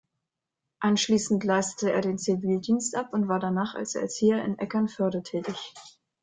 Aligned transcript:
Anschließend 0.79 1.43
leistete 1.43 1.91
er 1.91 2.01
den 2.01 2.17
Zivildienst 2.17 2.95
ab 2.95 3.13
und 3.13 3.27
war 3.27 3.39
danach 3.39 3.75
als 3.75 3.93
Erzieher 3.93 4.43
in 4.43 4.57
Eckernförde 4.57 5.21
tätig. 5.21 5.75